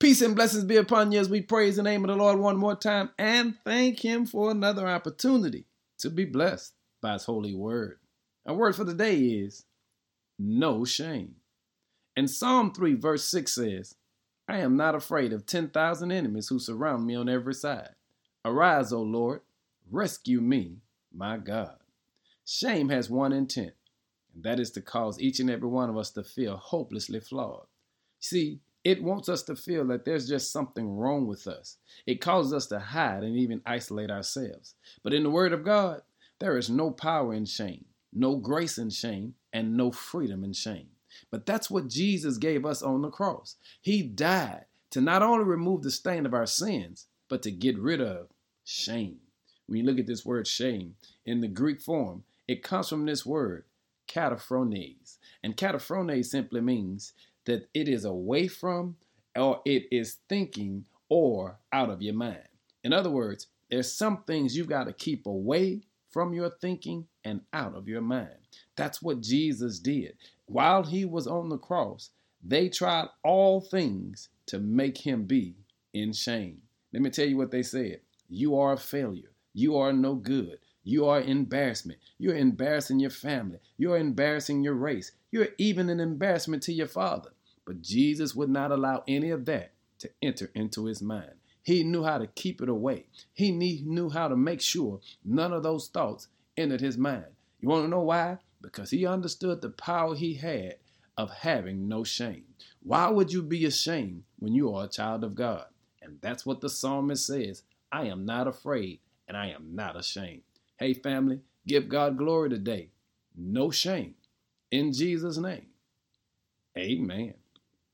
Peace 0.00 0.22
and 0.22 0.34
blessings 0.34 0.64
be 0.64 0.78
upon 0.78 1.12
you 1.12 1.20
as 1.20 1.28
we 1.28 1.42
praise 1.42 1.76
the 1.76 1.82
name 1.82 2.02
of 2.02 2.08
the 2.08 2.16
Lord 2.16 2.38
one 2.38 2.56
more 2.56 2.74
time 2.74 3.10
and 3.18 3.54
thank 3.66 4.02
Him 4.02 4.24
for 4.24 4.50
another 4.50 4.88
opportunity 4.88 5.66
to 5.98 6.08
be 6.08 6.24
blessed 6.24 6.72
by 7.02 7.12
His 7.12 7.24
holy 7.24 7.54
word. 7.54 7.98
Our 8.46 8.54
word 8.54 8.74
for 8.74 8.84
the 8.84 8.94
day 8.94 9.18
is 9.18 9.66
no 10.38 10.86
shame. 10.86 11.34
And 12.16 12.30
Psalm 12.30 12.72
3, 12.72 12.94
verse 12.94 13.24
6 13.24 13.54
says, 13.54 13.94
I 14.48 14.60
am 14.60 14.74
not 14.74 14.94
afraid 14.94 15.34
of 15.34 15.44
10,000 15.44 16.10
enemies 16.10 16.48
who 16.48 16.58
surround 16.58 17.06
me 17.06 17.14
on 17.14 17.28
every 17.28 17.52
side. 17.52 17.90
Arise, 18.42 18.94
O 18.94 19.02
Lord, 19.02 19.42
rescue 19.90 20.40
me, 20.40 20.78
my 21.14 21.36
God. 21.36 21.76
Shame 22.46 22.88
has 22.88 23.10
one 23.10 23.34
intent, 23.34 23.74
and 24.34 24.44
that 24.44 24.60
is 24.60 24.70
to 24.70 24.80
cause 24.80 25.20
each 25.20 25.40
and 25.40 25.50
every 25.50 25.68
one 25.68 25.90
of 25.90 25.98
us 25.98 26.10
to 26.12 26.24
feel 26.24 26.56
hopelessly 26.56 27.20
flawed. 27.20 27.66
See, 28.18 28.60
it 28.84 29.02
wants 29.02 29.28
us 29.28 29.42
to 29.44 29.56
feel 29.56 29.86
that 29.88 30.04
there's 30.04 30.28
just 30.28 30.52
something 30.52 30.96
wrong 30.96 31.26
with 31.26 31.46
us. 31.46 31.76
It 32.06 32.20
causes 32.20 32.52
us 32.52 32.66
to 32.66 32.78
hide 32.78 33.22
and 33.22 33.36
even 33.36 33.60
isolate 33.66 34.10
ourselves. 34.10 34.74
But 35.02 35.12
in 35.12 35.22
the 35.22 35.30
Word 35.30 35.52
of 35.52 35.64
God, 35.64 36.02
there 36.38 36.56
is 36.56 36.70
no 36.70 36.90
power 36.90 37.34
in 37.34 37.44
shame, 37.44 37.84
no 38.12 38.36
grace 38.36 38.78
in 38.78 38.90
shame, 38.90 39.34
and 39.52 39.76
no 39.76 39.92
freedom 39.92 40.44
in 40.44 40.54
shame. 40.54 40.88
But 41.30 41.44
that's 41.44 41.70
what 41.70 41.88
Jesus 41.88 42.38
gave 42.38 42.64
us 42.64 42.82
on 42.82 43.02
the 43.02 43.10
cross. 43.10 43.56
He 43.80 44.02
died 44.02 44.64
to 44.90 45.00
not 45.00 45.22
only 45.22 45.44
remove 45.44 45.82
the 45.82 45.90
stain 45.90 46.24
of 46.24 46.34
our 46.34 46.46
sins, 46.46 47.06
but 47.28 47.42
to 47.42 47.50
get 47.50 47.78
rid 47.78 48.00
of 48.00 48.28
shame. 48.64 49.18
When 49.66 49.78
you 49.78 49.84
look 49.84 49.98
at 49.98 50.06
this 50.06 50.24
word 50.24 50.46
shame 50.46 50.94
in 51.24 51.40
the 51.40 51.48
Greek 51.48 51.80
form, 51.80 52.24
it 52.48 52.62
comes 52.62 52.88
from 52.88 53.06
this 53.06 53.24
word, 53.24 53.64
kataphrones. 54.08 55.18
And 55.42 55.56
kataphrones 55.56 56.26
simply 56.26 56.60
means 56.60 57.12
that 57.44 57.68
it 57.74 57.88
is 57.88 58.04
away 58.04 58.48
from 58.48 58.96
or 59.36 59.60
it 59.64 59.86
is 59.90 60.18
thinking 60.28 60.84
or 61.08 61.58
out 61.72 61.90
of 61.90 62.02
your 62.02 62.14
mind. 62.14 62.48
In 62.84 62.92
other 62.92 63.10
words, 63.10 63.48
there's 63.70 63.92
some 63.92 64.22
things 64.24 64.56
you've 64.56 64.68
got 64.68 64.84
to 64.84 64.92
keep 64.92 65.26
away 65.26 65.82
from 66.10 66.32
your 66.34 66.50
thinking 66.50 67.06
and 67.24 67.40
out 67.52 67.74
of 67.74 67.88
your 67.88 68.00
mind. 68.00 68.34
That's 68.76 69.00
what 69.00 69.20
Jesus 69.20 69.78
did. 69.78 70.14
While 70.46 70.82
he 70.82 71.04
was 71.04 71.26
on 71.26 71.48
the 71.48 71.58
cross, 71.58 72.10
they 72.42 72.68
tried 72.68 73.08
all 73.22 73.60
things 73.60 74.28
to 74.46 74.58
make 74.58 74.98
him 74.98 75.24
be 75.24 75.54
in 75.92 76.12
shame. 76.12 76.62
Let 76.92 77.02
me 77.02 77.10
tell 77.10 77.26
you 77.26 77.36
what 77.36 77.50
they 77.50 77.62
said. 77.62 78.00
You 78.28 78.58
are 78.58 78.72
a 78.72 78.78
failure. 78.78 79.30
You 79.54 79.76
are 79.76 79.92
no 79.92 80.14
good. 80.14 80.58
You 80.82 81.06
are 81.06 81.20
embarrassment. 81.20 81.98
You're 82.18 82.36
embarrassing 82.36 83.00
your 83.00 83.10
family. 83.10 83.58
You're 83.76 83.98
embarrassing 83.98 84.62
your 84.62 84.74
race. 84.74 85.12
You're 85.30 85.48
even 85.58 85.88
an 85.90 86.00
embarrassment 86.00 86.62
to 86.64 86.72
your 86.72 86.86
father. 86.88 87.30
But 87.66 87.82
Jesus 87.82 88.34
would 88.34 88.50
not 88.50 88.72
allow 88.72 89.04
any 89.06 89.30
of 89.30 89.44
that 89.44 89.72
to 89.98 90.10
enter 90.22 90.50
into 90.54 90.86
his 90.86 91.02
mind. 91.02 91.34
He 91.62 91.84
knew 91.84 92.02
how 92.02 92.18
to 92.18 92.26
keep 92.26 92.62
it 92.62 92.68
away. 92.68 93.06
He 93.34 93.50
knew 93.52 94.08
how 94.08 94.28
to 94.28 94.36
make 94.36 94.60
sure 94.60 95.00
none 95.24 95.52
of 95.52 95.62
those 95.62 95.88
thoughts 95.88 96.28
entered 96.56 96.80
his 96.80 96.96
mind. 96.96 97.26
You 97.60 97.68
want 97.68 97.84
to 97.84 97.88
know 97.88 98.00
why? 98.00 98.38
Because 98.62 98.90
he 98.90 99.06
understood 99.06 99.60
the 99.60 99.70
power 99.70 100.14
he 100.14 100.34
had 100.34 100.76
of 101.18 101.30
having 101.30 101.86
no 101.86 102.02
shame. 102.02 102.44
Why 102.82 103.08
would 103.08 103.32
you 103.32 103.42
be 103.42 103.66
ashamed 103.66 104.24
when 104.38 104.54
you 104.54 104.74
are 104.74 104.86
a 104.86 104.88
child 104.88 105.22
of 105.22 105.34
God? 105.34 105.66
And 106.00 106.18
that's 106.22 106.46
what 106.46 106.62
the 106.62 106.70
psalmist 106.70 107.26
says 107.26 107.62
I 107.92 108.04
am 108.06 108.24
not 108.24 108.46
afraid 108.48 109.00
and 109.28 109.36
I 109.36 109.48
am 109.48 109.74
not 109.74 109.96
ashamed. 109.98 110.42
Hey, 110.80 110.94
family, 110.94 111.40
give 111.68 111.90
God 111.90 112.18
glory 112.18 112.50
today. 112.50 112.90
No 113.36 113.70
shame. 113.70 114.16
In 114.72 114.92
Jesus' 114.94 115.38
name, 115.38 115.68
amen. 116.78 117.34